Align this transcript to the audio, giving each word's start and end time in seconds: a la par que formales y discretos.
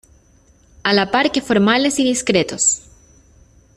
a 0.81 0.93
la 0.93 1.11
par 1.11 1.31
que 1.31 1.43
formales 1.43 1.99
y 1.99 2.03
discretos. 2.03 2.81